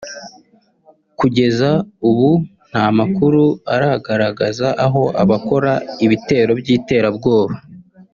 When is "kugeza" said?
1.19-1.69